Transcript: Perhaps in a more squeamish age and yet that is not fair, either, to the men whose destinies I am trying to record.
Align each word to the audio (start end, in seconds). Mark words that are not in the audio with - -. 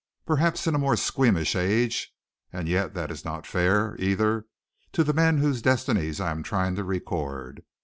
Perhaps 0.25 0.65
in 0.65 0.73
a 0.73 0.79
more 0.79 0.95
squeamish 0.97 1.55
age 1.55 2.11
and 2.51 2.67
yet 2.67 2.95
that 2.95 3.11
is 3.11 3.23
not 3.23 3.45
fair, 3.45 3.95
either, 3.99 4.47
to 4.93 5.03
the 5.03 5.13
men 5.13 5.37
whose 5.37 5.61
destinies 5.61 6.19
I 6.19 6.31
am 6.31 6.41
trying 6.41 6.73
to 6.77 6.83
record. 6.83 7.61